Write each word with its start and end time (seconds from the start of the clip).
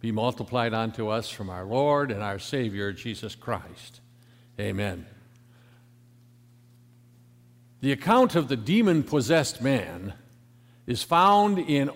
be 0.00 0.12
multiplied 0.12 0.72
unto 0.72 1.08
us 1.08 1.28
from 1.28 1.50
our 1.50 1.64
Lord 1.64 2.10
and 2.10 2.22
our 2.22 2.38
Savior, 2.38 2.92
Jesus 2.92 3.34
Christ. 3.34 4.00
Amen. 4.58 5.06
The 7.80 7.92
account 7.92 8.34
of 8.34 8.48
the 8.48 8.56
demon 8.56 9.02
possessed 9.02 9.62
man 9.62 10.14
is 10.86 11.02
found 11.02 11.58
in 11.58 11.90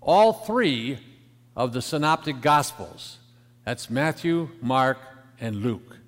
all 0.00 0.32
three 0.32 0.98
of 1.54 1.72
the 1.72 1.82
synoptic 1.82 2.40
gospels. 2.40 3.18
That's 3.64 3.88
Matthew, 3.90 4.50
Mark, 4.60 4.98
and 5.40 5.56
Luke. 5.56 5.98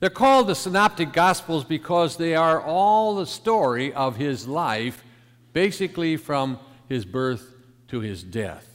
They're 0.00 0.10
called 0.10 0.48
the 0.48 0.54
synoptic 0.54 1.12
gospels 1.12 1.62
because 1.62 2.16
they 2.16 2.34
are 2.34 2.60
all 2.60 3.14
the 3.14 3.26
story 3.26 3.92
of 3.92 4.16
his 4.16 4.48
life, 4.48 5.04
basically 5.52 6.16
from 6.16 6.58
his 6.88 7.04
birth 7.04 7.54
to 7.88 8.00
his 8.00 8.24
death. 8.24 8.71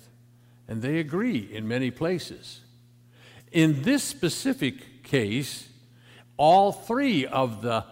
And 0.68 0.82
they 0.82 1.00
agree 1.00 1.50
in 1.52 1.68
many 1.68 1.92
places. 1.92 2.62
In 3.52 3.84
this 3.84 4.04
specific 4.04 5.04
case, 5.04 5.70
all 6.36 6.72
three 6.72 7.26
of 7.26 7.62
the 7.62 7.86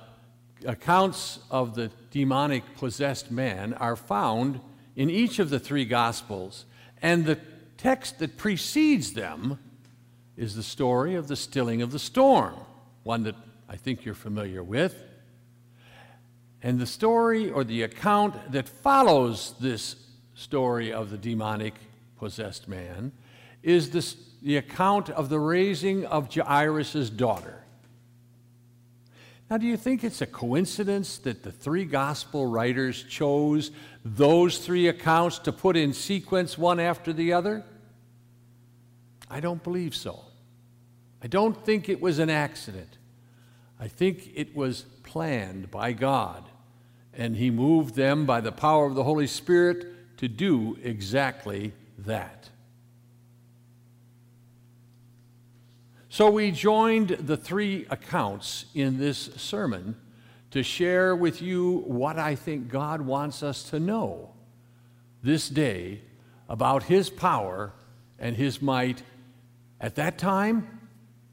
accounts 0.66 1.40
of 1.50 1.76
the 1.76 1.92
demonic 2.12 2.64
possessed 2.78 3.32
man 3.32 3.74
are 3.74 3.96
found 3.96 4.60
in 4.96 5.10
each 5.10 5.40
of 5.40 5.50
the 5.50 5.60
three 5.60 5.86
Gospels. 5.86 6.66
And 7.02 7.26
the 7.26 7.40
text 7.78 8.20
that 8.20 8.38
precedes 8.38 9.14
them 9.14 9.60
is 10.38 10.56
the 10.56 10.64
story 10.64 11.16
of 11.16 11.28
the 11.28 11.36
stilling 11.36 11.82
of 11.82 11.92
the 11.92 12.00
storm, 12.00 12.56
one 13.04 13.24
that 13.24 13.36
I 13.70 13.78
think 13.78 14.06
you're 14.06 14.16
familiar 14.16 14.64
with. 14.64 15.02
And 16.62 16.80
the 16.80 16.86
story 16.86 17.50
or 17.50 17.64
the 17.64 17.84
account 17.84 18.52
that 18.52 18.68
follows 18.68 19.54
this 19.60 19.96
story 20.34 20.92
of 20.92 21.10
the 21.12 21.18
demonic 21.18 21.76
possessed 22.18 22.68
man 22.68 23.12
is 23.64 23.90
this, 23.90 24.16
the 24.42 24.58
account 24.58 25.10
of 25.10 25.30
the 25.30 25.40
raising 25.40 26.06
of 26.06 26.34
Jairus' 26.34 27.10
daughter. 27.10 27.64
Now, 29.50 29.58
do 29.58 29.68
you 29.68 29.78
think 29.78 30.04
it's 30.04 30.22
a 30.22 30.28
coincidence 30.28 31.20
that 31.20 31.44
the 31.44 31.52
three 31.52 31.86
gospel 31.86 32.48
writers 32.48 33.04
chose 33.04 33.72
those 34.04 34.58
three 34.58 34.88
accounts 34.88 35.40
to 35.40 35.52
put 35.52 35.78
in 35.78 35.94
sequence 35.94 36.58
one 36.58 36.80
after 36.80 37.14
the 37.14 37.34
other? 37.34 37.64
I 39.30 39.40
don't 39.40 39.64
believe 39.64 39.96
so. 39.96 40.20
I 41.22 41.28
don't 41.28 41.64
think 41.66 41.90
it 41.90 42.02
was 42.02 42.20
an 42.20 42.30
accident. 42.30 42.98
I 43.80 43.88
think 43.88 44.32
it 44.36 44.56
was 44.56 44.86
planned 45.04 45.70
by 45.70 45.94
God, 45.94 46.44
and 47.14 47.36
He 47.36 47.52
moved 47.52 47.96
them 47.96 48.26
by 48.26 48.42
the 48.42 48.52
power 48.52 48.86
of 48.86 48.96
the 48.96 49.04
Holy 49.04 49.28
Spirit 49.28 50.18
to 50.18 50.28
do 50.28 50.78
exactly 50.82 51.74
that. 52.00 52.50
So 56.10 56.30
we 56.30 56.52
joined 56.52 57.10
the 57.10 57.36
three 57.36 57.86
accounts 57.90 58.66
in 58.74 58.98
this 58.98 59.30
sermon 59.36 59.98
to 60.52 60.64
share 60.64 61.14
with 61.14 61.42
you 61.42 61.84
what 61.88 62.18
I 62.18 62.36
think 62.36 62.70
God 62.70 63.02
wants 63.02 63.44
us 63.44 63.64
to 63.72 63.80
know 63.80 64.32
this 65.22 65.50
day 65.50 66.00
about 66.48 66.84
His 66.84 67.10
power 67.10 67.74
and 68.18 68.38
His 68.38 68.62
might 68.62 69.04
at 69.82 69.96
that 69.96 70.18
time 70.18 70.80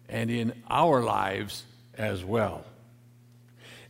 and 0.09 0.31
in 0.31 0.53
our 0.69 1.03
lives 1.03 1.65
as 1.95 2.25
well. 2.25 2.65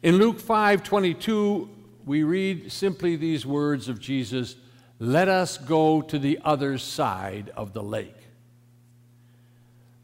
In 0.03 0.19
Luke 0.19 0.41
5 0.41 0.83
22, 0.83 1.70
we 2.05 2.23
read 2.23 2.70
simply 2.70 3.17
these 3.17 3.47
words 3.47 3.89
of 3.89 3.98
Jesus 4.00 4.56
Let 5.03 5.27
us 5.27 5.58
go 5.58 6.00
to 6.00 6.17
the 6.17 6.39
other 6.45 6.78
side 6.78 7.50
of 7.56 7.72
the 7.72 7.83
lake. 7.83 8.14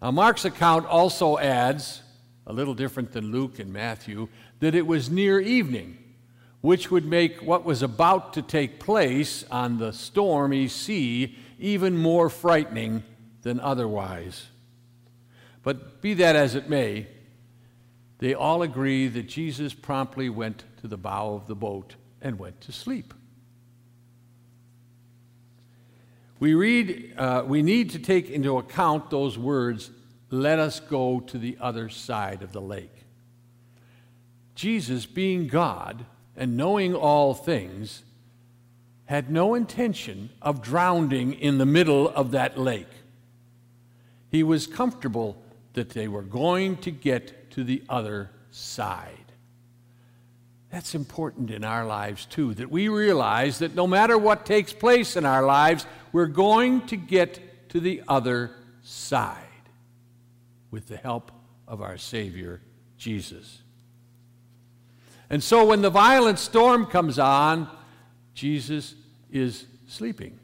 Now, 0.02 0.10
Mark's 0.10 0.44
account 0.44 0.86
also 0.86 1.38
adds, 1.38 2.02
a 2.48 2.52
little 2.52 2.74
different 2.74 3.12
than 3.12 3.30
Luke 3.30 3.60
and 3.60 3.72
Matthew, 3.72 4.26
that 4.58 4.74
it 4.74 4.88
was 4.88 5.08
near 5.08 5.38
evening, 5.38 5.98
which 6.62 6.90
would 6.90 7.04
make 7.04 7.40
what 7.40 7.64
was 7.64 7.80
about 7.80 8.32
to 8.32 8.42
take 8.42 8.80
place 8.80 9.44
on 9.52 9.78
the 9.78 9.92
stormy 9.92 10.66
sea 10.66 11.36
even 11.60 11.96
more 11.96 12.28
frightening 12.28 13.04
than 13.42 13.60
otherwise. 13.60 14.46
But 15.62 16.02
be 16.02 16.14
that 16.14 16.34
as 16.34 16.56
it 16.56 16.68
may, 16.68 17.06
they 18.18 18.34
all 18.34 18.62
agree 18.62 19.06
that 19.06 19.28
Jesus 19.28 19.74
promptly 19.74 20.28
went 20.28 20.64
to 20.80 20.88
the 20.88 20.96
bow 20.96 21.34
of 21.34 21.46
the 21.46 21.54
boat 21.54 21.94
and 22.20 22.36
went 22.36 22.60
to 22.62 22.72
sleep. 22.72 23.14
We 26.40 26.54
read, 26.54 27.14
uh, 27.16 27.44
we 27.46 27.62
need 27.62 27.90
to 27.90 27.98
take 27.98 28.30
into 28.30 28.58
account 28.58 29.10
those 29.10 29.36
words, 29.36 29.90
let 30.30 30.58
us 30.58 30.78
go 30.78 31.20
to 31.20 31.38
the 31.38 31.56
other 31.60 31.88
side 31.88 32.42
of 32.42 32.52
the 32.52 32.60
lake. 32.60 33.04
Jesus, 34.54 35.06
being 35.06 35.48
God 35.48 36.04
and 36.36 36.56
knowing 36.56 36.94
all 36.94 37.34
things, 37.34 38.02
had 39.06 39.30
no 39.30 39.54
intention 39.54 40.30
of 40.42 40.60
drowning 40.62 41.32
in 41.32 41.58
the 41.58 41.66
middle 41.66 42.08
of 42.08 42.32
that 42.32 42.58
lake. 42.58 42.86
He 44.30 44.42
was 44.42 44.66
comfortable 44.66 45.42
that 45.72 45.90
they 45.90 46.08
were 46.08 46.22
going 46.22 46.76
to 46.78 46.90
get 46.90 47.50
to 47.52 47.64
the 47.64 47.82
other 47.88 48.30
side. 48.50 49.14
That's 50.70 50.94
important 50.94 51.50
in 51.50 51.64
our 51.64 51.86
lives 51.86 52.26
too, 52.26 52.52
that 52.54 52.70
we 52.70 52.88
realize 52.88 53.60
that 53.60 53.74
no 53.74 53.86
matter 53.86 54.18
what 54.18 54.44
takes 54.44 54.72
place 54.72 55.16
in 55.16 55.24
our 55.24 55.42
lives, 55.42 55.86
we're 56.12 56.26
going 56.26 56.86
to 56.86 56.96
get 56.96 57.68
to 57.70 57.80
the 57.80 58.02
other 58.08 58.52
side 58.82 59.36
with 60.70 60.88
the 60.88 60.96
help 60.96 61.32
of 61.66 61.82
our 61.82 61.98
Savior, 61.98 62.60
Jesus. 62.96 63.62
And 65.30 65.42
so 65.42 65.66
when 65.66 65.82
the 65.82 65.90
violent 65.90 66.38
storm 66.38 66.86
comes 66.86 67.18
on, 67.18 67.68
Jesus 68.34 68.94
is 69.30 69.66
sleeping. 69.86 70.38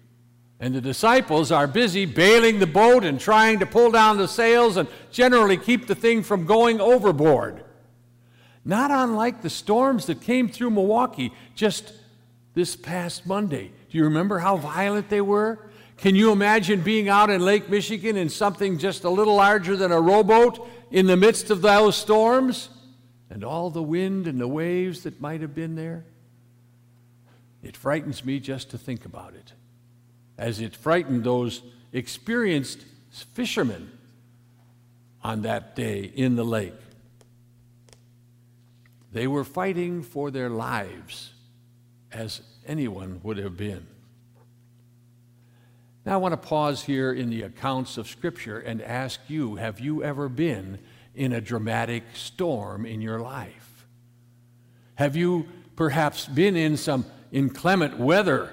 And 0.61 0.75
the 0.75 0.81
disciples 0.81 1.51
are 1.51 1.67
busy 1.67 2.07
bailing 2.07 2.59
the 2.59 2.67
boat 2.67 3.05
and 3.05 3.19
trying 3.19 3.59
to 3.59 3.67
pull 3.67 3.91
down 3.91 4.19
the 4.19 4.29
sails 4.29 4.77
and 4.77 4.89
generally 5.11 5.57
keep 5.57 5.87
the 5.87 5.95
thing 5.95 6.23
from 6.23 6.47
going 6.47 6.81
overboard. 6.81 7.65
Not 8.65 8.91
unlike 8.91 9.43
the 9.43 9.51
storms 9.51 10.07
that 10.07 10.21
came 10.21 10.49
through 10.49 10.71
Milwaukee 10.71 11.33
just 11.55 11.93
this 12.55 12.77
past 12.77 13.27
Monday. 13.27 13.71
Do 13.91 13.99
you 13.99 14.05
remember 14.05 14.39
how 14.39 14.57
violent 14.57 15.09
they 15.09 15.21
were? 15.21 15.59
Can 15.97 16.15
you 16.15 16.33
imagine 16.33 16.81
being 16.81 17.09
out 17.09 17.31
in 17.31 17.41
Lake 17.41 17.69
Michigan 17.69 18.17
in 18.17 18.29
something 18.29 18.79
just 18.79 19.05
a 19.05 19.11
little 19.11 19.37
larger 19.37 19.77
than 19.77 19.93
a 19.93 20.01
rowboat 20.01 20.67
in 20.91 21.07
the 21.07 21.17
midst 21.17 21.51
of 21.51 21.63
those 21.63 21.97
storms? 21.97 22.69
And 23.31 23.45
all 23.45 23.71
the 23.71 23.83
wind 23.83 24.27
and 24.27 24.41
the 24.41 24.49
waves 24.49 25.03
that 25.03 25.21
might 25.21 25.41
have 25.41 25.55
been 25.55 25.75
there? 25.75 26.05
It 27.63 27.77
frightens 27.77 28.25
me 28.25 28.41
just 28.41 28.71
to 28.71 28.79
think 28.79 29.05
about 29.05 29.35
it, 29.35 29.53
as 30.37 30.61
it 30.61 30.77
frightened 30.77 31.25
those 31.25 31.63
experienced 31.93 32.85
fishermen 33.11 33.91
on 35.23 35.43
that 35.43 35.75
day 35.75 36.13
in 36.15 36.37
the 36.37 36.45
lake. 36.45 36.75
They 39.13 39.27
were 39.27 39.45
fighting 39.45 40.03
for 40.03 40.31
their 40.31 40.51
lives, 40.51 41.33
as 42.15 42.41
anyone 42.67 43.21
would 43.23 43.39
have 43.39 43.57
been. 43.57 43.87
Now, 46.07 46.15
I 46.15 46.17
want 46.19 46.33
to 46.33 46.49
pause 46.49 46.83
here 46.83 47.13
in 47.13 47.31
the 47.31 47.43
accounts 47.43 47.97
of 47.97 48.09
Scripture 48.09 48.59
and 48.59 48.83
ask 48.83 49.21
you 49.29 49.57
have 49.57 49.81
you 49.81 50.03
ever 50.05 50.29
been 50.29 50.79
in 51.15 51.33
a 51.33 51.41
dramatic 51.41 52.05
storm 52.13 52.85
in 52.85 53.01
your 53.01 53.21
life? 53.21 53.87
Have 54.97 55.17
you 55.17 55.47
perhaps 55.77 56.27
been 56.27 56.57
in 56.57 56.77
some 56.77 57.07
inclement 57.33 57.99
weather? 57.99 58.53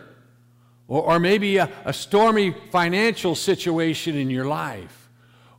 Or, 0.87 1.03
or 1.03 1.19
maybe 1.19 1.57
a, 1.57 1.69
a, 1.85 1.93
stormy 1.93 2.55
financial 2.71 3.35
situation 3.35 4.15
in 4.15 4.29
your 4.29 4.45
life? 4.45 5.09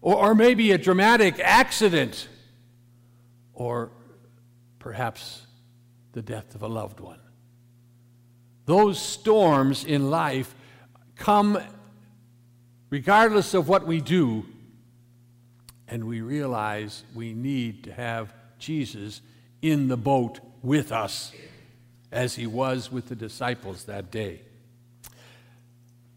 Or, 0.00 0.16
or 0.16 0.34
maybe 0.34 0.72
a 0.72 0.78
dramatic 0.78 1.38
accident? 1.40 2.28
Or 3.54 3.90
perhaps 4.78 5.46
the 6.12 6.22
death 6.22 6.54
of 6.54 6.62
a 6.62 6.68
loved 6.68 7.00
one? 7.00 7.20
Those 8.64 9.00
storms 9.00 9.84
in 9.84 10.10
life 10.10 10.54
come 11.16 11.58
regardless 12.90 13.54
of 13.54 13.68
what 13.68 13.86
we 13.86 14.00
do, 14.00 14.44
and 15.88 16.04
we 16.04 16.20
realize 16.20 17.04
we 17.14 17.32
need 17.32 17.84
to 17.84 17.92
have 17.92 18.34
Jesus 18.58 19.22
in 19.62 19.88
the 19.88 19.96
boat 19.96 20.40
with 20.62 20.92
us 20.92 21.32
as 22.10 22.34
he 22.34 22.46
was 22.46 22.92
with 22.92 23.08
the 23.08 23.16
disciples 23.16 23.84
that 23.84 24.10
day. 24.10 24.42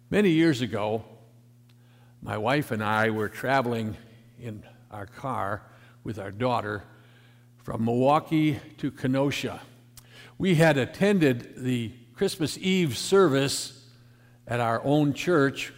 Many 0.09 0.29
years 0.29 0.61
ago, 0.61 1.03
my 2.21 2.37
wife 2.37 2.71
and 2.71 2.83
I 2.83 3.09
were 3.09 3.29
traveling 3.29 3.95
in 4.39 4.63
our 4.91 5.05
car 5.05 5.61
with 6.03 6.19
our 6.19 6.31
daughter 6.31 6.83
from 7.63 7.85
Milwaukee 7.85 8.59
to 8.77 8.91
Kenosha. 8.91 9.61
We 10.37 10.55
had 10.55 10.77
attended 10.77 11.55
the 11.57 11.91
Christmas 12.15 12.57
Eve 12.57 12.97
service 12.97 13.85
at 14.47 14.59
our 14.59 14.83
own 14.83 15.13
church 15.13 15.73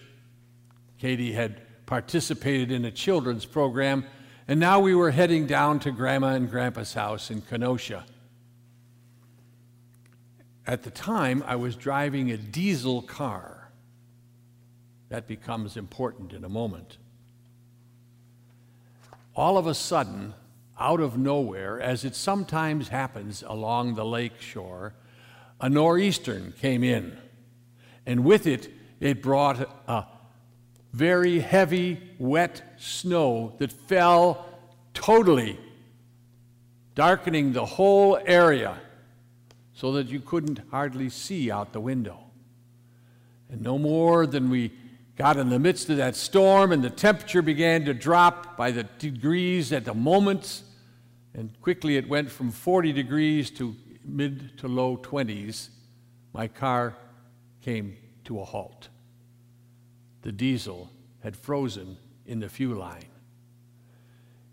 Katie 1.00 1.34
had 1.34 1.62
participated 1.86 2.72
in 2.72 2.86
a 2.86 2.92
children's 2.92 3.46
program, 3.46 4.06
and 4.48 4.60
now 4.60 4.80
we 4.80 4.96
were 4.96 5.12
heading 5.12 5.46
down 5.46 5.80
to 5.82 5.92
Grandma 5.92 6.30
and 6.30 6.50
Grandpa's 6.50 6.94
house 6.94 7.30
in 7.30 7.42
Kenosha. 7.42 8.06
At 10.66 10.84
the 10.84 10.90
time, 10.90 11.44
I 11.46 11.56
was 11.56 11.76
driving 11.76 12.32
a 12.32 12.38
diesel 12.38 13.02
car. 13.02 13.70
That 15.10 15.28
becomes 15.28 15.78
important 15.78 16.34
in 16.34 16.44
a 16.44 16.50
moment. 16.50 16.98
All 19.36 19.58
of 19.58 19.68
a 19.68 19.76
sudden, 19.76 20.34
out 20.80 21.00
of 21.00 21.18
nowhere, 21.18 21.80
as 21.80 22.04
it 22.04 22.16
sometimes 22.16 22.90
happens 22.90 23.44
along 23.48 23.96
the 23.96 24.06
lake 24.06 24.42
shore, 24.42 24.94
a 25.60 25.70
nor'eastern 25.70 26.54
came 26.60 26.84
in, 26.84 27.18
and 28.06 28.24
with 28.24 28.46
it, 28.48 28.70
it 29.00 29.22
brought 29.22 29.60
a 29.88 30.06
very 30.94 31.40
heavy, 31.40 32.00
wet 32.18 32.62
snow 32.78 33.54
that 33.60 33.72
fell 33.72 34.46
totally, 34.94 35.60
darkening 36.96 37.54
the 37.54 37.66
whole 37.66 38.20
area 38.26 38.80
so 39.74 39.92
that 39.92 40.08
you 40.08 40.20
couldn't 40.20 40.60
hardly 40.72 41.10
see 41.10 41.52
out 41.52 41.74
the 41.74 41.80
window. 41.80 42.18
And 43.50 43.62
no 43.62 43.78
more 43.78 44.26
than 44.26 44.50
we 44.50 44.74
got 45.16 45.38
in 45.38 45.50
the 45.50 45.60
midst 45.60 45.90
of 45.90 45.98
that 45.98 46.16
storm 46.16 46.72
and 46.72 46.84
the 46.84 46.90
temperature 46.90 47.42
began 47.42 47.86
to 47.86 47.94
drop 47.94 48.58
by 48.58 48.72
the 48.72 48.84
degrees 48.84 49.72
at 49.72 49.86
the 49.86 49.94
moments, 49.94 50.64
and 51.34 51.52
quickly 51.62 51.98
it 51.98 52.10
went 52.10 52.32
from 52.32 52.52
40 52.52 52.92
degrees 52.94 53.52
to 53.52 53.76
mid 54.08 54.58
to 54.60 54.68
low 54.68 54.98
20s, 54.98 55.70
my 56.34 56.48
car 56.48 56.96
came 57.62 57.98
to 58.26 58.40
a 58.40 58.46
halt. 58.46 58.90
The 60.22 60.32
diesel 60.32 60.90
had 61.22 61.36
frozen 61.36 61.98
in 62.26 62.40
the 62.40 62.50
fuel 62.50 62.80
line. 62.80 63.06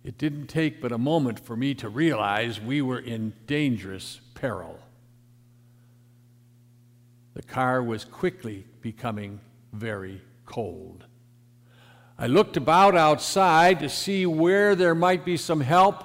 It 0.05 0.19
didn't 0.19 0.49
take 0.49 0.81
but 0.81 0.93
a 0.93 0.99
moment 0.99 1.41
for 1.41 1.57
me 1.57 1.75
to 1.75 1.89
realize 1.89 2.61
we 2.61 2.83
were 2.83 2.99
in 2.99 3.33
dangerous 3.47 4.21
peril. 4.35 4.79
The 7.35 7.43
car 7.43 7.83
was 7.83 8.05
quickly 8.05 8.67
becoming 8.81 9.41
very 9.73 10.21
cold. 10.47 11.05
I 12.17 12.29
looked 12.29 12.57
about 12.57 12.97
outside 12.97 13.81
to 13.81 13.89
see 13.89 14.25
where 14.25 14.77
there 14.77 14.95
might 14.95 15.25
be 15.25 15.37
some 15.37 15.61
help, 15.61 16.05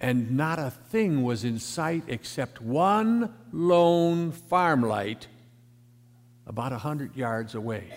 and 0.00 0.36
not 0.36 0.58
a 0.58 0.70
thing 0.70 1.22
was 1.22 1.44
in 1.44 1.58
sight 1.58 2.04
except 2.08 2.60
one 2.60 3.34
lone 3.52 4.32
farm 4.32 4.82
light 4.82 5.26
about 6.46 6.72
a 6.72 6.78
hundred 6.78 7.16
yards 7.16 7.54
away. 7.54 7.88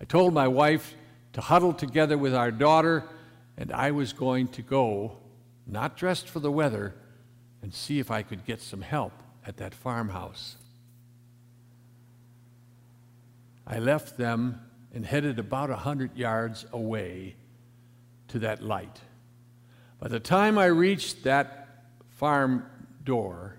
I 0.00 0.04
told 0.04 0.32
my 0.32 0.48
wife 0.48 0.94
to 1.34 1.40
huddle 1.40 1.72
together 1.72 2.16
with 2.16 2.34
our 2.34 2.50
daughter, 2.50 3.04
and 3.56 3.72
I 3.72 3.90
was 3.90 4.12
going 4.12 4.48
to 4.48 4.62
go, 4.62 5.18
not 5.66 5.96
dressed 5.96 6.28
for 6.28 6.40
the 6.40 6.50
weather, 6.50 6.94
and 7.62 7.72
see 7.72 7.98
if 7.98 8.10
I 8.10 8.22
could 8.22 8.44
get 8.44 8.60
some 8.60 8.82
help 8.82 9.12
at 9.46 9.56
that 9.58 9.74
farmhouse. 9.74 10.56
I 13.66 13.78
left 13.78 14.16
them 14.16 14.60
and 14.94 15.06
headed 15.06 15.38
about 15.38 15.70
a 15.70 15.76
hundred 15.76 16.16
yards 16.16 16.66
away 16.72 17.36
to 18.28 18.38
that 18.40 18.62
light. 18.62 19.00
By 20.02 20.08
the 20.08 20.18
time 20.18 20.58
I 20.58 20.64
reached 20.64 21.22
that 21.22 21.68
farm 22.08 22.66
door, 23.04 23.54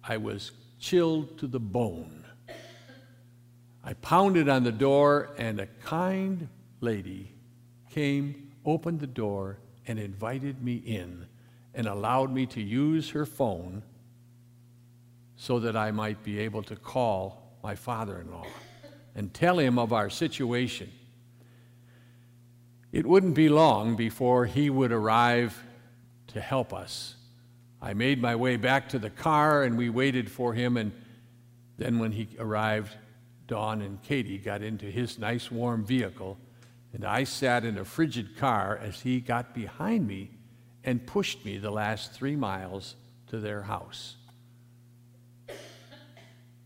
I 0.00 0.16
was 0.16 0.52
chilled 0.78 1.38
to 1.38 1.48
the 1.48 1.58
bone. 1.58 2.24
I 3.82 3.94
pounded 3.94 4.48
on 4.48 4.62
the 4.62 4.70
door, 4.70 5.30
and 5.36 5.58
a 5.58 5.66
kind 5.66 6.48
lady 6.80 7.32
came, 7.90 8.52
opened 8.64 9.00
the 9.00 9.08
door, 9.08 9.58
and 9.88 9.98
invited 9.98 10.62
me 10.62 10.76
in 10.76 11.26
and 11.74 11.88
allowed 11.88 12.32
me 12.32 12.46
to 12.46 12.62
use 12.62 13.10
her 13.10 13.26
phone 13.26 13.82
so 15.34 15.58
that 15.58 15.74
I 15.74 15.90
might 15.90 16.22
be 16.22 16.38
able 16.38 16.62
to 16.62 16.76
call 16.76 17.58
my 17.64 17.74
father 17.74 18.20
in 18.20 18.30
law 18.30 18.46
and 19.16 19.34
tell 19.34 19.58
him 19.58 19.80
of 19.80 19.92
our 19.92 20.10
situation. 20.10 20.92
It 22.92 23.06
wouldn't 23.06 23.34
be 23.34 23.48
long 23.48 23.96
before 23.96 24.46
he 24.46 24.70
would 24.70 24.92
arrive 24.92 25.62
to 26.28 26.40
help 26.40 26.72
us. 26.72 27.16
I 27.80 27.94
made 27.94 28.20
my 28.20 28.36
way 28.36 28.56
back 28.56 28.88
to 28.90 28.98
the 28.98 29.10
car 29.10 29.62
and 29.62 29.76
we 29.76 29.90
waited 29.90 30.30
for 30.30 30.54
him, 30.54 30.76
and 30.76 30.92
then 31.76 31.98
when 31.98 32.12
he 32.12 32.28
arrived, 32.38 32.96
Don 33.46 33.82
and 33.82 34.02
Katie 34.02 34.38
got 34.38 34.62
into 34.62 34.86
his 34.86 35.18
nice 35.18 35.50
warm 35.50 35.84
vehicle, 35.84 36.38
and 36.92 37.04
I 37.04 37.24
sat 37.24 37.64
in 37.64 37.78
a 37.78 37.84
frigid 37.84 38.36
car 38.36 38.78
as 38.82 39.00
he 39.00 39.20
got 39.20 39.54
behind 39.54 40.06
me 40.06 40.30
and 40.82 41.06
pushed 41.06 41.44
me 41.44 41.58
the 41.58 41.70
last 41.70 42.12
three 42.12 42.36
miles 42.36 42.96
to 43.28 43.38
their 43.38 43.62
house. 43.62 44.16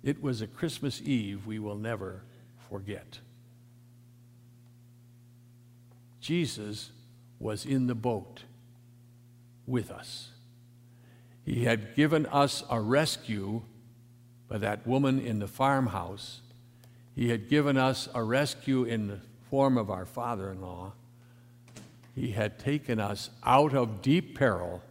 It 0.03 0.23
was 0.23 0.41
a 0.41 0.47
Christmas 0.47 1.03
Eve 1.03 1.47
we 1.47 1.59
will 1.59 1.77
never 1.77 2.23
forget. 2.69 3.19
Jesus 6.21 6.91
was 7.39 7.65
in 7.65 7.87
the 7.87 7.95
boat 7.95 8.45
with 9.67 9.91
us. 9.91 10.31
He 11.45 11.65
had 11.65 11.95
given 11.95 12.27
us 12.27 12.63
a 12.71 12.81
rescue 12.81 13.63
by 14.49 14.59
that 14.59 14.87
woman 14.87 15.21
in 15.21 15.39
the 15.39 15.49
farmhouse. 15.49 16.43
He 17.15 17.31
had 17.31 17.49
given 17.49 17.77
us 17.77 18.09
a 18.15 18.23
rescue 18.23 18.85
in 18.85 19.09
the 19.09 19.21
form 19.49 19.79
of 19.79 19.91
our 19.91 20.05
father 20.05 20.51
in 20.51 20.61
law. 20.61 20.93
He 22.15 22.33
had 22.33 22.59
taken 22.59 23.01
us 23.01 23.31
out 23.45 23.75
of 23.75 24.03
deep 24.03 24.37
peril, 24.37 24.83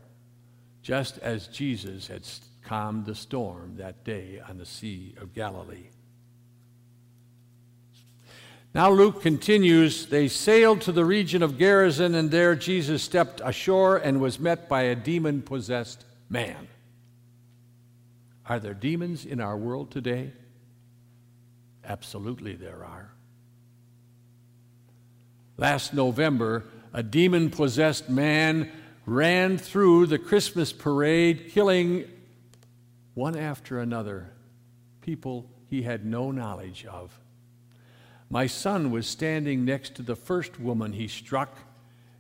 just 0.82 1.18
as 1.20 1.48
Jesus 1.48 2.08
had 2.08 2.28
calmed 2.64 3.06
the 3.06 3.16
storm 3.16 3.76
that 3.78 4.04
day 4.04 4.42
on 4.48 4.58
the 4.58 4.66
Sea 4.66 5.14
of 5.20 5.34
Galilee. 5.34 5.90
Now 8.74 8.92
Luke 8.92 9.22
continues 9.22 10.06
They 10.06 10.28
sailed 10.28 10.82
to 10.82 10.92
the 10.92 11.06
region 11.06 11.42
of 11.42 11.58
Gerasene, 11.58 12.16
and 12.16 12.30
there 12.30 12.56
Jesus 12.56 13.02
stepped 13.02 13.42
ashore 13.44 13.98
and 13.98 14.22
was 14.22 14.40
met 14.40 14.70
by 14.70 14.84
a 14.84 14.96
demon 14.96 15.42
possessed 15.42 16.06
man. 16.30 16.68
Are 18.46 18.60
there 18.60 18.74
demons 18.74 19.26
in 19.26 19.40
our 19.40 19.58
world 19.58 19.92
today? 19.92 20.34
Absolutely, 21.84 22.56
there 22.56 22.84
are. 22.84 23.12
Last 25.58 25.94
November, 25.94 26.66
a 26.94 27.04
demon 27.04 27.50
possessed 27.50 28.10
man 28.10 28.72
ran 29.06 29.58
through 29.58 30.06
the 30.06 30.20
Christmas 30.20 30.72
parade, 30.72 31.50
killing 31.52 32.06
one 33.14 33.36
after 33.36 33.80
another 33.80 34.32
people 35.02 35.50
he 35.68 35.82
had 35.82 36.06
no 36.06 36.32
knowledge 36.32 36.86
of. 36.86 37.20
My 38.30 38.46
son 38.46 38.92
was 38.92 39.08
standing 39.08 39.66
next 39.66 39.96
to 39.96 40.04
the 40.04 40.16
first 40.16 40.60
woman 40.60 40.94
he 40.94 41.08
struck, 41.08 41.58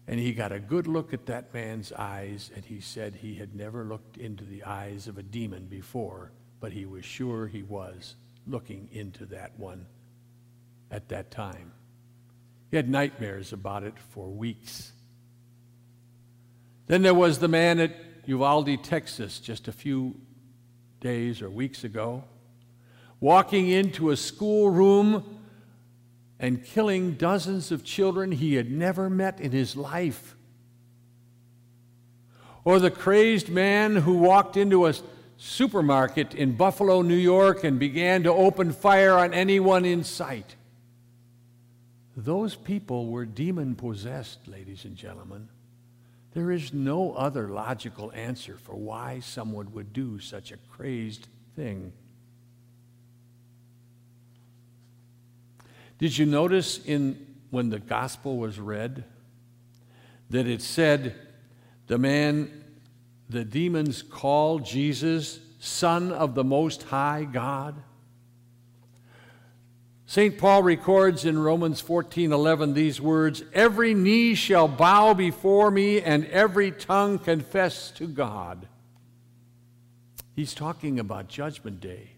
and 0.08 0.20
he 0.20 0.34
got 0.34 0.51
a 0.51 0.60
good 0.60 0.88
look 0.88 1.13
at 1.13 1.28
that 1.28 1.54
man's 1.54 1.92
eyes, 1.92 2.50
and 2.56 2.66
he 2.66 2.82
said 2.82 3.13
he 3.16 3.36
had 3.36 3.54
never 3.54 3.84
looked 3.84 4.18
into 4.18 4.44
the 4.44 4.63
eyes 4.63 5.08
of 5.08 5.20
a 5.20 5.24
demon 5.24 5.68
before, 5.68 6.32
but 6.60 6.72
he 6.72 6.88
was 6.88 7.06
sure 7.06 7.46
he 7.46 7.62
was 7.62 8.16
looking 8.48 8.89
into 8.92 9.28
that 9.28 9.51
one 9.60 9.86
at 10.89 11.10
that 11.10 11.30
time. 11.30 11.72
He 12.72 12.78
had 12.78 12.89
nightmares 12.89 13.54
about 13.54 13.84
it 13.84 14.00
for 14.00 14.28
weeks. 14.30 14.92
Then 16.88 17.04
there 17.04 17.13
was 17.13 17.38
the 17.38 17.48
man 17.48 17.80
at 17.80 17.96
Uvalde, 18.25 18.84
Texas, 18.84 19.39
just 19.39 19.68
a 19.68 19.72
few 19.72 20.16
days 21.01 21.44
or 21.44 21.51
weeks 21.51 21.84
ago, 21.84 22.24
walking 23.20 23.70
into 23.70 24.10
a 24.10 24.18
schoolroom 24.18 25.38
and 26.39 26.63
killing 26.63 27.13
dozens 27.15 27.72
of 27.72 27.84
children 27.84 28.31
he 28.31 28.55
had 28.55 28.72
never 28.72 29.10
met 29.10 29.39
in 29.41 29.51
his 29.51 29.75
life. 29.75 30.36
Or 32.63 32.79
the 32.79 32.91
crazed 32.91 33.50
man 33.50 33.98
who 33.98 34.13
walked 34.13 34.55
into 34.55 34.88
a 34.88 34.93
supermarket 35.38 36.34
in 36.34 36.55
Buffalo, 36.55 37.01
New 37.01 37.15
York, 37.15 37.63
and 37.63 37.79
began 37.79 38.24
to 38.24 38.31
open 38.31 38.72
fire 38.72 39.17
on 39.17 39.34
anyone 39.34 39.86
in 39.86 40.03
sight. 40.03 40.55
Those 42.15 42.55
people 42.55 43.08
were 43.08 43.25
demon 43.25 43.75
possessed, 43.75 44.48
ladies 44.48 44.84
and 44.86 44.96
gentlemen. 44.96 45.50
There 46.34 46.51
is 46.51 46.74
no 46.74 47.13
other 47.13 47.48
logical 47.48 48.12
answer 48.12 48.58
for 48.58 48.75
why 48.75 49.19
someone 49.22 49.72
would 49.72 49.93
do 49.93 50.19
such 50.19 50.51
a 50.51 50.58
crazed 50.58 51.27
thing. 51.55 51.93
Did 56.00 56.18
you 56.18 56.25
notice 56.25 56.79
in 56.84 57.27
when 57.51 57.70
the 57.70 57.79
gospel 57.79 58.38
was 58.38 58.58
read 58.58 59.03
that 60.29 60.48
it 60.48 60.62
said 60.62 61.15
the 61.88 61.98
man 61.98 62.63
the 63.29 63.46
demons 63.46 64.01
called 64.01 64.65
Jesus 64.65 65.39
son 65.60 66.12
of 66.12 66.36
the 66.36 66.44
most 66.44 66.84
high 66.84 67.25
God? 67.25 67.75
St. 70.06 70.38
Paul 70.39 70.63
records 70.63 71.25
in 71.25 71.38
Romans 71.38 71.82
14:11 71.82 72.74
these 72.74 73.00
words, 73.00 73.44
"Every 73.53 73.94
knee 73.94 74.34
shall 74.34 74.68
bow 74.68 75.13
before 75.13 75.70
me 75.70 76.01
and 76.01 76.25
every 76.27 76.72
tongue 76.72 77.20
confess 77.20 77.91
to 77.91 78.08
God." 78.08 78.68
He's 80.34 80.56
talking 80.56 80.98
about 80.98 81.27
judgment 81.27 81.82
day. 81.82 82.12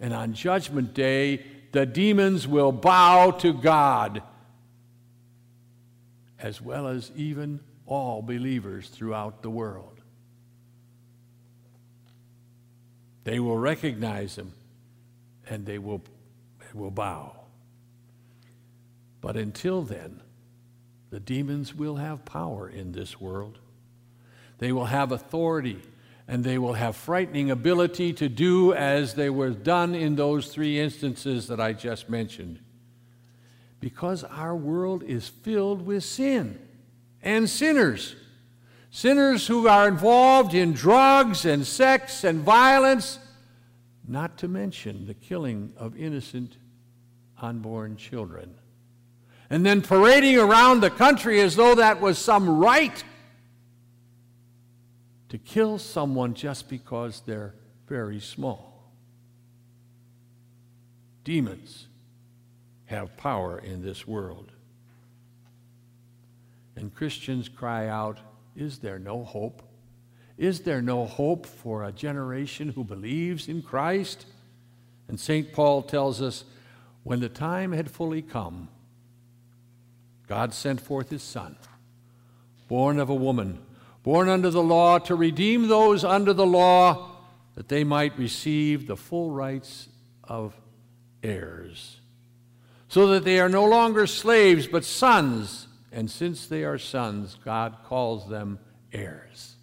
And 0.00 0.12
on 0.12 0.32
judgment 0.32 0.94
day, 0.94 1.44
the 1.74 1.84
demons 1.84 2.46
will 2.46 2.70
bow 2.70 3.32
to 3.32 3.52
God 3.52 4.22
as 6.38 6.62
well 6.62 6.86
as 6.86 7.10
even 7.16 7.58
all 7.84 8.22
believers 8.22 8.88
throughout 8.88 9.42
the 9.42 9.50
world. 9.50 10.00
They 13.24 13.40
will 13.40 13.58
recognize 13.58 14.36
him 14.36 14.52
and 15.48 15.66
they 15.66 15.78
will 15.78 16.02
will 16.74 16.92
bow. 16.92 17.40
But 19.20 19.36
until 19.36 19.82
then, 19.82 20.20
the 21.10 21.18
demons 21.18 21.74
will 21.74 21.96
have 21.96 22.24
power 22.24 22.68
in 22.68 22.92
this 22.92 23.20
world. 23.20 23.58
They 24.58 24.70
will 24.70 24.86
have 24.86 25.10
authority 25.10 25.82
and 26.26 26.42
they 26.42 26.58
will 26.58 26.72
have 26.74 26.96
frightening 26.96 27.50
ability 27.50 28.12
to 28.14 28.28
do 28.28 28.72
as 28.72 29.14
they 29.14 29.28
were 29.28 29.50
done 29.50 29.94
in 29.94 30.16
those 30.16 30.48
three 30.48 30.80
instances 30.80 31.48
that 31.48 31.60
I 31.60 31.72
just 31.72 32.08
mentioned. 32.08 32.60
Because 33.80 34.24
our 34.24 34.56
world 34.56 35.02
is 35.02 35.28
filled 35.28 35.84
with 35.84 36.02
sin 36.02 36.58
and 37.22 37.48
sinners. 37.48 38.16
Sinners 38.90 39.46
who 39.46 39.68
are 39.68 39.88
involved 39.88 40.54
in 40.54 40.72
drugs 40.72 41.44
and 41.44 41.66
sex 41.66 42.24
and 42.24 42.40
violence, 42.40 43.18
not 44.06 44.38
to 44.38 44.48
mention 44.48 45.06
the 45.06 45.14
killing 45.14 45.72
of 45.76 45.96
innocent 45.96 46.56
unborn 47.42 47.96
children. 47.96 48.54
And 49.50 49.66
then 49.66 49.82
parading 49.82 50.38
around 50.38 50.80
the 50.80 50.90
country 50.90 51.40
as 51.40 51.56
though 51.56 51.74
that 51.74 52.00
was 52.00 52.18
some 52.18 52.58
right 52.58 53.04
to 55.34 55.38
kill 55.38 55.80
someone 55.80 56.32
just 56.32 56.68
because 56.68 57.20
they're 57.26 57.56
very 57.88 58.20
small. 58.20 58.84
Demons 61.24 61.88
have 62.84 63.16
power 63.16 63.58
in 63.58 63.82
this 63.82 64.06
world. 64.06 64.52
And 66.76 66.94
Christians 66.94 67.48
cry 67.48 67.88
out, 67.88 68.20
Is 68.54 68.78
there 68.78 69.00
no 69.00 69.24
hope? 69.24 69.64
Is 70.38 70.60
there 70.60 70.80
no 70.80 71.04
hope 71.04 71.46
for 71.46 71.82
a 71.82 71.90
generation 71.90 72.68
who 72.68 72.84
believes 72.84 73.48
in 73.48 73.60
Christ? 73.60 74.26
And 75.08 75.18
St. 75.18 75.52
Paul 75.52 75.82
tells 75.82 76.22
us 76.22 76.44
when 77.02 77.18
the 77.18 77.28
time 77.28 77.72
had 77.72 77.90
fully 77.90 78.22
come, 78.22 78.68
God 80.28 80.54
sent 80.54 80.80
forth 80.80 81.10
his 81.10 81.24
Son, 81.24 81.56
born 82.68 83.00
of 83.00 83.10
a 83.10 83.16
woman, 83.16 83.58
born 84.04 84.28
under 84.28 84.50
the 84.50 84.62
law, 84.62 84.98
to 85.00 85.16
redeem 85.16 85.66
those 85.66 86.04
under 86.04 86.32
the 86.32 86.46
law, 86.46 87.10
that 87.56 87.68
they 87.68 87.82
might 87.82 88.16
receive 88.16 88.86
the 88.86 88.96
full 88.96 89.32
rights 89.32 89.88
of 90.22 90.54
heirs, 91.22 92.00
so 92.86 93.08
that 93.08 93.24
they 93.24 93.40
are 93.40 93.48
no 93.48 93.64
longer 93.64 94.06
slaves, 94.06 94.68
but 94.68 94.84
sons. 94.84 95.66
And 95.90 96.10
since 96.10 96.46
they 96.46 96.64
are 96.64 96.78
sons, 96.78 97.36
God 97.44 97.76
calls 97.84 98.28
them 98.28 98.58
heirs. 98.92 99.54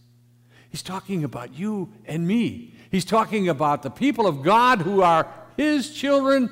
He's 0.70 0.82
talking 0.82 1.24
about 1.24 1.54
you 1.54 1.92
and 2.06 2.26
me. 2.26 2.74
He's 2.90 3.06
talking 3.06 3.50
about 3.50 3.84
the 3.84 3.90
people 3.90 4.26
of 4.26 4.42
God 4.42 4.82
who 4.82 5.02
are 5.02 5.28
his 5.58 5.94
children 5.94 6.50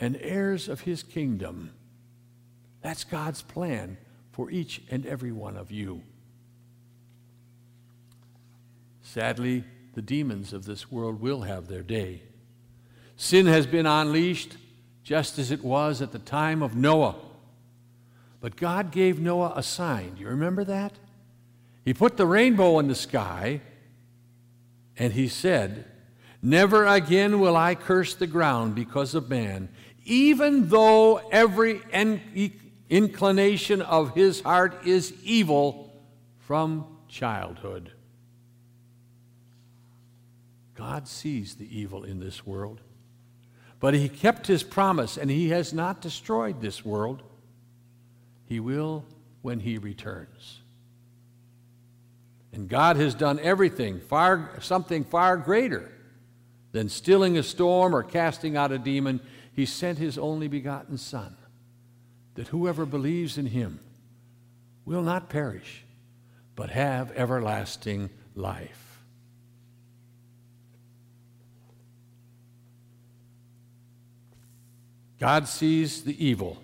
and 0.00 0.18
heirs 0.20 0.68
of 0.68 0.80
his 0.80 1.02
kingdom. 1.02 1.70
That's 2.80 3.04
God's 3.04 3.42
plan 3.42 3.98
for 4.32 4.50
each 4.50 4.80
and 4.90 5.06
every 5.06 5.32
one 5.32 5.56
of 5.56 5.70
you. 5.70 6.02
Sadly, 9.12 9.64
the 9.92 10.00
demons 10.00 10.54
of 10.54 10.64
this 10.64 10.90
world 10.90 11.20
will 11.20 11.42
have 11.42 11.68
their 11.68 11.82
day. 11.82 12.22
Sin 13.14 13.44
has 13.44 13.66
been 13.66 13.84
unleashed 13.84 14.56
just 15.04 15.38
as 15.38 15.50
it 15.50 15.62
was 15.62 16.00
at 16.00 16.12
the 16.12 16.18
time 16.18 16.62
of 16.62 16.74
Noah. 16.74 17.16
But 18.40 18.56
God 18.56 18.90
gave 18.90 19.20
Noah 19.20 19.52
a 19.54 19.62
sign. 19.62 20.14
Do 20.14 20.22
you 20.22 20.28
remember 20.28 20.64
that? 20.64 20.94
He 21.84 21.92
put 21.92 22.16
the 22.16 22.24
rainbow 22.24 22.78
in 22.78 22.88
the 22.88 22.94
sky 22.94 23.60
and 24.96 25.12
he 25.12 25.28
said, 25.28 25.84
Never 26.40 26.86
again 26.86 27.38
will 27.38 27.54
I 27.54 27.74
curse 27.74 28.14
the 28.14 28.26
ground 28.26 28.74
because 28.74 29.14
of 29.14 29.28
man, 29.28 29.68
even 30.06 30.70
though 30.70 31.18
every 31.30 31.82
inclination 32.88 33.82
of 33.82 34.14
his 34.14 34.40
heart 34.40 34.86
is 34.86 35.12
evil 35.22 36.02
from 36.38 36.86
childhood. 37.08 37.92
God 40.82 41.06
sees 41.06 41.54
the 41.54 41.78
evil 41.78 42.02
in 42.02 42.18
this 42.18 42.44
world, 42.44 42.80
but 43.78 43.94
he 43.94 44.08
kept 44.08 44.48
his 44.48 44.64
promise 44.64 45.16
and 45.16 45.30
he 45.30 45.50
has 45.50 45.72
not 45.72 46.00
destroyed 46.00 46.60
this 46.60 46.84
world. 46.84 47.22
He 48.46 48.58
will 48.58 49.04
when 49.42 49.60
he 49.60 49.78
returns. 49.78 50.58
And 52.52 52.68
God 52.68 52.96
has 52.96 53.14
done 53.14 53.38
everything, 53.38 54.00
far, 54.00 54.58
something 54.60 55.04
far 55.04 55.36
greater 55.36 55.88
than 56.72 56.88
stilling 56.88 57.38
a 57.38 57.44
storm 57.44 57.94
or 57.94 58.02
casting 58.02 58.56
out 58.56 58.72
a 58.72 58.78
demon 58.78 59.20
he 59.54 59.66
sent 59.66 59.98
his 59.98 60.18
only 60.18 60.48
begotten 60.48 60.98
Son, 60.98 61.36
that 62.34 62.48
whoever 62.48 62.84
believes 62.84 63.38
in 63.38 63.46
him 63.46 63.78
will 64.84 65.02
not 65.02 65.28
perish, 65.28 65.84
but 66.56 66.70
have 66.70 67.12
everlasting 67.12 68.10
life. 68.34 68.91
God 75.22 75.46
sees 75.46 76.02
the 76.02 76.26
evil. 76.26 76.60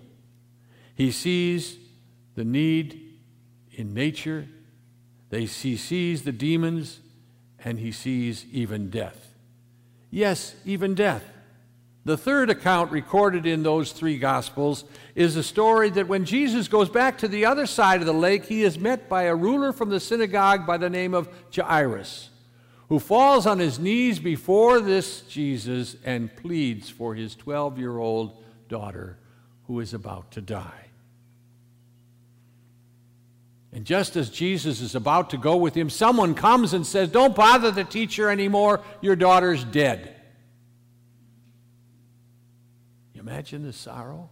He 0.97 1.13
sees 1.13 1.77
the 2.35 2.43
need 2.43 3.21
in 3.71 3.95
nature. 3.95 4.49
They, 5.31 5.45
he 5.45 5.77
sees 5.77 6.23
the 6.23 6.33
demons, 6.33 6.99
and 7.65 7.79
he 7.79 7.93
sees 7.93 8.45
even 8.51 8.91
death. 8.91 9.33
Yes, 10.11 10.57
even 10.65 10.97
death. 10.97 11.23
The 12.05 12.17
third 12.17 12.51
account 12.51 12.91
recorded 12.91 13.47
in 13.47 13.63
those 13.63 13.93
three 13.93 14.19
Gospels 14.19 14.83
is 15.15 15.37
a 15.37 15.45
story 15.45 15.91
that 15.91 16.09
when 16.09 16.25
Jesus 16.25 16.67
goes 16.67 16.89
back 16.89 17.17
to 17.19 17.29
the 17.29 17.47
other 17.47 17.65
side 17.65 18.01
of 18.01 18.07
the 18.07 18.13
lake, 18.13 18.47
he 18.47 18.65
is 18.65 18.77
met 18.77 19.09
by 19.09 19.25
a 19.25 19.37
ruler 19.37 19.73
from 19.73 19.89
the 19.89 20.01
synagogue 20.01 20.67
by 20.67 20.79
the 20.79 20.91
name 20.91 21.15
of 21.15 21.29
Jairus, 21.55 22.31
who 22.89 22.99
falls 22.99 23.47
on 23.47 23.61
his 23.61 23.79
knees 23.79 24.19
before 24.19 24.81
this 24.81 25.21
Jesus 25.21 25.95
and 26.05 26.35
pleads 26.35 26.91
for 26.91 27.15
his 27.15 27.37
12 27.37 27.79
year 27.79 27.99
old 27.99 28.43
daughter 28.69 29.19
who 29.67 29.81
is 29.81 29.95
about 29.95 30.31
to 30.33 30.41
die. 30.41 30.85
And 33.73 33.85
just 33.85 34.17
as 34.17 34.31
Jesus 34.31 34.81
is 34.81 34.95
about 34.95 35.31
to 35.31 35.37
go 35.37 35.57
with 35.57 35.75
him, 35.75 35.91
someone 35.91 36.35
comes 36.35 36.73
and 36.73 36.87
says, 36.87 37.11
Don't 37.11 37.37
bother 37.37 37.71
the 37.71 37.85
teacher 37.85 38.31
anymore, 38.31 38.81
your 39.03 39.15
daughter's 39.15 39.63
dead. 39.63 40.15
You 43.13 43.21
imagine 43.21 43.63
the 43.63 43.73
sorrow? 43.73 44.31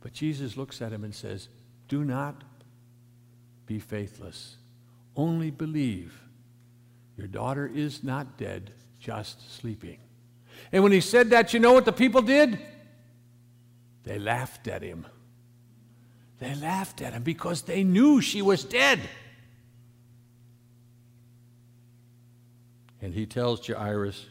But 0.00 0.12
Jesus 0.12 0.56
looks 0.56 0.82
at 0.82 0.92
him 0.92 1.02
and 1.02 1.14
says, 1.14 1.48
Do 1.88 2.04
not 2.04 2.44
be 3.66 3.78
faithless. 3.78 4.56
Only 5.16 5.50
believe. 5.50 6.20
Your 7.16 7.26
daughter 7.26 7.70
is 7.72 8.04
not 8.04 8.36
dead, 8.36 8.72
just 8.98 9.56
sleeping. 9.56 9.98
And 10.72 10.82
when 10.82 10.92
he 10.92 11.00
said 11.00 11.30
that, 11.30 11.52
you 11.52 11.60
know 11.60 11.72
what 11.72 11.84
the 11.84 11.92
people 11.92 12.22
did? 12.22 12.58
They 14.04 14.18
laughed 14.18 14.68
at 14.68 14.82
him. 14.82 15.06
They 16.38 16.54
laughed 16.54 17.02
at 17.02 17.12
him 17.12 17.22
because 17.22 17.62
they 17.62 17.84
knew 17.84 18.20
she 18.20 18.40
was 18.40 18.64
dead. 18.64 19.00
And 23.02 23.14
he 23.14 23.26
tells 23.26 23.66
Jairus, 23.66 24.26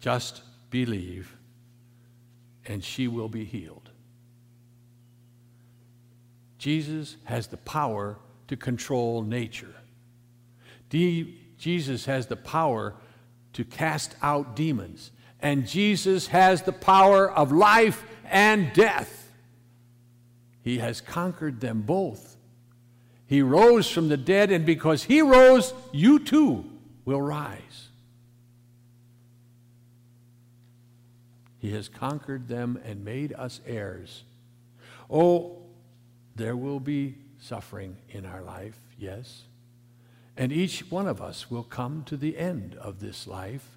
just 0.00 0.42
believe, 0.70 1.36
and 2.66 2.82
she 2.84 3.08
will 3.08 3.28
be 3.28 3.44
healed. 3.44 3.90
Jesus 6.58 7.16
has 7.24 7.46
the 7.46 7.56
power 7.56 8.18
to 8.48 8.56
control 8.56 9.22
nature. 9.22 9.74
Jesus 10.90 12.06
has 12.06 12.26
the 12.26 12.36
power 12.36 12.94
to 13.58 13.64
cast 13.64 14.14
out 14.22 14.54
demons. 14.54 15.10
And 15.40 15.66
Jesus 15.66 16.28
has 16.28 16.62
the 16.62 16.72
power 16.72 17.28
of 17.28 17.50
life 17.50 18.04
and 18.30 18.72
death. 18.72 19.32
He 20.62 20.78
has 20.78 21.00
conquered 21.00 21.60
them 21.60 21.82
both. 21.82 22.36
He 23.26 23.42
rose 23.42 23.90
from 23.90 24.10
the 24.10 24.16
dead, 24.16 24.52
and 24.52 24.64
because 24.64 25.02
he 25.02 25.22
rose, 25.22 25.74
you 25.90 26.20
too 26.20 26.70
will 27.04 27.20
rise. 27.20 27.88
He 31.58 31.72
has 31.72 31.88
conquered 31.88 32.46
them 32.46 32.80
and 32.84 33.04
made 33.04 33.32
us 33.32 33.60
heirs. 33.66 34.22
Oh, 35.10 35.58
there 36.36 36.56
will 36.56 36.78
be 36.78 37.16
suffering 37.40 37.96
in 38.10 38.24
our 38.24 38.42
life, 38.42 38.78
yes. 38.96 39.42
And 40.38 40.52
each 40.52 40.88
one 40.88 41.08
of 41.08 41.20
us 41.20 41.50
will 41.50 41.64
come 41.64 42.04
to 42.04 42.16
the 42.16 42.38
end 42.38 42.76
of 42.76 43.00
this 43.00 43.26
life 43.26 43.76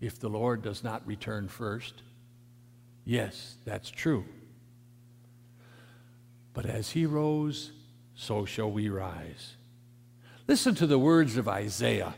if 0.00 0.18
the 0.18 0.28
Lord 0.28 0.62
does 0.62 0.82
not 0.82 1.06
return 1.06 1.46
first. 1.46 2.02
Yes, 3.04 3.54
that's 3.64 3.88
true. 3.88 4.24
But 6.52 6.66
as 6.66 6.90
he 6.90 7.06
rose, 7.06 7.70
so 8.16 8.44
shall 8.44 8.70
we 8.70 8.88
rise. 8.88 9.54
Listen 10.48 10.74
to 10.74 10.88
the 10.88 10.98
words 10.98 11.36
of 11.36 11.46
Isaiah. 11.46 12.14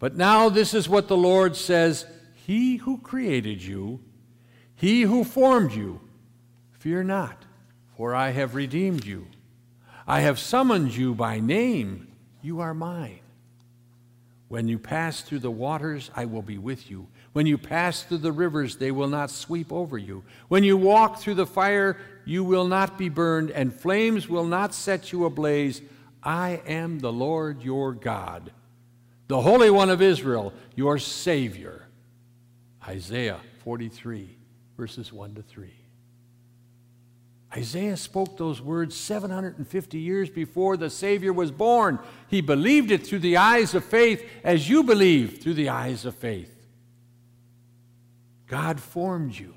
But 0.00 0.16
now 0.16 0.48
this 0.48 0.74
is 0.74 0.88
what 0.88 1.06
the 1.06 1.16
Lord 1.16 1.54
says 1.54 2.04
He 2.34 2.78
who 2.78 2.98
created 2.98 3.62
you, 3.62 4.00
He 4.74 5.02
who 5.02 5.22
formed 5.22 5.70
you, 5.70 6.00
fear 6.72 7.04
not, 7.04 7.44
for 7.96 8.12
I 8.12 8.30
have 8.30 8.56
redeemed 8.56 9.04
you. 9.04 9.28
I 10.04 10.22
have 10.22 10.40
summoned 10.40 10.96
you 10.96 11.14
by 11.14 11.38
name. 11.38 12.08
You 12.42 12.60
are 12.60 12.74
mine. 12.74 13.20
When 14.48 14.66
you 14.66 14.78
pass 14.78 15.20
through 15.20 15.38
the 15.38 15.50
waters, 15.50 16.10
I 16.16 16.24
will 16.24 16.42
be 16.42 16.58
with 16.58 16.90
you. 16.90 17.06
When 17.32 17.46
you 17.46 17.56
pass 17.56 18.02
through 18.02 18.18
the 18.18 18.32
rivers, 18.32 18.76
they 18.76 18.90
will 18.90 19.08
not 19.08 19.30
sweep 19.30 19.72
over 19.72 19.96
you. 19.96 20.24
When 20.48 20.64
you 20.64 20.76
walk 20.76 21.20
through 21.20 21.36
the 21.36 21.46
fire, 21.46 21.96
you 22.24 22.42
will 22.42 22.66
not 22.66 22.98
be 22.98 23.08
burned, 23.08 23.52
and 23.52 23.72
flames 23.72 24.28
will 24.28 24.44
not 24.44 24.74
set 24.74 25.12
you 25.12 25.24
ablaze. 25.24 25.80
I 26.22 26.62
am 26.66 26.98
the 26.98 27.12
Lord 27.12 27.62
your 27.62 27.92
God, 27.92 28.50
the 29.28 29.40
Holy 29.40 29.70
One 29.70 29.88
of 29.88 30.02
Israel, 30.02 30.52
your 30.74 30.98
Savior. 30.98 31.86
Isaiah 32.86 33.38
43, 33.62 34.36
verses 34.76 35.12
1 35.12 35.36
to 35.36 35.42
3. 35.42 35.79
Isaiah 37.56 37.96
spoke 37.96 38.36
those 38.36 38.62
words 38.62 38.96
750 38.96 39.98
years 39.98 40.30
before 40.30 40.76
the 40.76 40.88
Savior 40.88 41.32
was 41.32 41.50
born. 41.50 41.98
He 42.28 42.40
believed 42.40 42.92
it 42.92 43.04
through 43.04 43.18
the 43.20 43.38
eyes 43.38 43.74
of 43.74 43.84
faith, 43.84 44.24
as 44.44 44.68
you 44.68 44.84
believe 44.84 45.38
through 45.42 45.54
the 45.54 45.68
eyes 45.68 46.04
of 46.04 46.14
faith. 46.14 46.54
God 48.46 48.80
formed 48.80 49.36
you, 49.36 49.54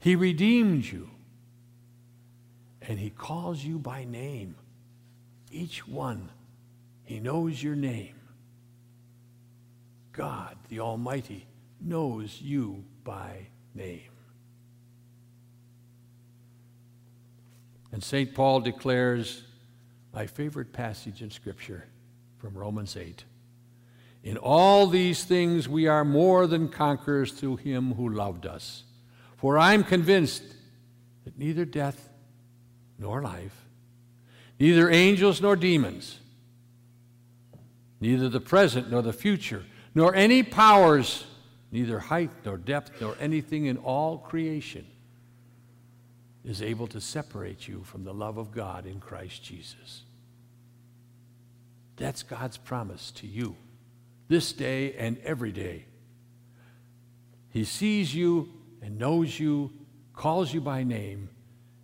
He 0.00 0.16
redeemed 0.16 0.84
you, 0.84 1.08
and 2.82 2.98
He 2.98 3.10
calls 3.10 3.62
you 3.62 3.78
by 3.78 4.04
name. 4.04 4.56
Each 5.52 5.86
one, 5.86 6.30
He 7.04 7.20
knows 7.20 7.62
your 7.62 7.76
name. 7.76 8.14
God, 10.12 10.56
the 10.68 10.80
Almighty, 10.80 11.46
knows 11.80 12.40
you 12.40 12.84
by 13.04 13.46
name. 13.72 14.17
And 17.92 18.02
St. 18.02 18.34
Paul 18.34 18.60
declares 18.60 19.42
my 20.12 20.26
favorite 20.26 20.72
passage 20.72 21.22
in 21.22 21.30
Scripture 21.30 21.84
from 22.38 22.56
Romans 22.56 22.96
8. 22.96 23.24
In 24.22 24.36
all 24.36 24.86
these 24.86 25.24
things 25.24 25.68
we 25.68 25.86
are 25.86 26.04
more 26.04 26.46
than 26.46 26.68
conquerors 26.68 27.32
through 27.32 27.56
him 27.56 27.94
who 27.94 28.08
loved 28.08 28.46
us. 28.46 28.84
For 29.36 29.56
I 29.56 29.74
am 29.74 29.84
convinced 29.84 30.42
that 31.24 31.38
neither 31.38 31.64
death 31.64 32.08
nor 32.98 33.22
life, 33.22 33.54
neither 34.58 34.90
angels 34.90 35.40
nor 35.40 35.54
demons, 35.54 36.18
neither 38.00 38.28
the 38.28 38.40
present 38.40 38.90
nor 38.90 39.02
the 39.02 39.12
future, 39.12 39.64
nor 39.94 40.14
any 40.14 40.42
powers, 40.42 41.24
neither 41.70 42.00
height 42.00 42.30
nor 42.44 42.56
depth, 42.56 43.00
nor 43.00 43.16
anything 43.20 43.66
in 43.66 43.76
all 43.76 44.18
creation 44.18 44.84
is 46.48 46.62
able 46.62 46.86
to 46.88 47.00
separate 47.00 47.68
you 47.68 47.82
from 47.84 48.04
the 48.04 48.14
love 48.14 48.38
of 48.38 48.50
God 48.52 48.86
in 48.86 49.00
Christ 49.00 49.42
Jesus. 49.42 50.02
That's 51.96 52.22
God's 52.22 52.56
promise 52.56 53.10
to 53.12 53.26
you 53.26 53.56
this 54.28 54.52
day 54.52 54.94
and 54.94 55.18
every 55.24 55.52
day. 55.52 55.84
He 57.50 57.64
sees 57.64 58.14
you 58.14 58.48
and 58.80 58.98
knows 58.98 59.38
you, 59.38 59.72
calls 60.14 60.52
you 60.52 60.60
by 60.60 60.84
name, 60.84 61.30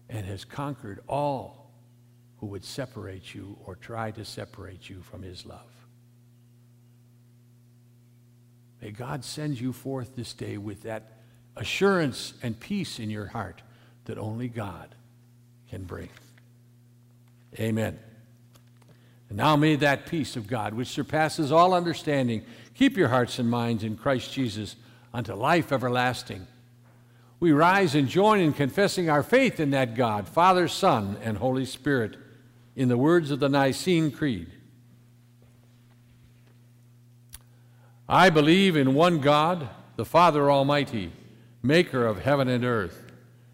and 0.09 0.25
has 0.27 0.45
conquered 0.45 1.01
all 1.09 1.73
who 2.39 2.47
would 2.47 2.65
separate 2.65 3.35
you 3.35 3.57
or 3.65 3.75
try 3.75 4.11
to 4.13 4.25
separate 4.25 4.89
you 4.89 5.03
from 5.03 5.23
his 5.23 5.45
love. 5.45 5.61
May 8.81 8.91
God 8.91 9.25
send 9.25 9.59
you 9.59 9.73
forth 9.73 10.15
this 10.15 10.35
day 10.35 10.59
with 10.59 10.83
that 10.83 11.19
assurance 11.57 12.35
and 12.43 12.59
peace 12.59 12.99
in 12.99 13.09
your 13.09 13.27
heart 13.27 13.63
that 14.05 14.19
only 14.19 14.49
God 14.49 14.95
can 15.69 15.85
bring. 15.85 16.11
Amen. 17.59 17.99
And 19.29 19.39
now 19.39 19.57
may 19.57 19.77
that 19.77 20.07
peace 20.07 20.37
of 20.37 20.47
God, 20.47 20.75
which 20.75 20.89
surpasses 20.89 21.51
all 21.51 21.73
understanding, 21.73 22.45
keep 22.75 22.97
your 22.97 23.09
hearts 23.09 23.39
and 23.39 23.49
minds 23.49 23.85
in 23.85 23.97
Christ 23.97 24.33
Jesus 24.33 24.77
unto 25.13 25.35
life 25.35 25.73
everlasting. 25.73 26.47
We 27.41 27.53
rise 27.53 27.95
and 27.95 28.09
join 28.09 28.41
in 28.41 28.53
confessing 28.53 29.11
our 29.11 29.23
faith 29.23 29.61
in 29.61 29.71
that 29.71 29.95
God, 29.95 30.29
Father, 30.29 30.69
Son, 30.69 31.17
and 31.23 31.39
Holy 31.39 31.65
Spirit, 31.65 32.17
in 32.77 32.89
the 32.89 32.97
words 32.97 33.31
of 33.31 33.41
the 33.41 33.49
Nicene 33.49 34.11
Creed. 34.11 34.51
I 38.09 38.31
believe 38.31 38.77
in 38.77 38.95
one 38.95 39.21
God, 39.21 39.69
the 39.97 40.05
Father 40.05 40.51
Almighty, 40.51 41.13
maker 41.63 42.07
of 42.07 42.23
heaven 42.23 42.49
and 42.49 42.65
earth 42.65 43.04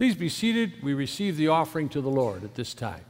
Please 0.00 0.14
be 0.14 0.30
seated. 0.30 0.82
We 0.82 0.94
receive 0.94 1.36
the 1.36 1.48
offering 1.48 1.90
to 1.90 2.00
the 2.00 2.08
Lord 2.08 2.42
at 2.42 2.54
this 2.54 2.72
time. 2.72 3.04